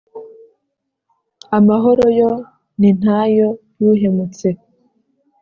[1.57, 2.31] amahoro yo
[2.79, 4.47] nintayo.yuhemutse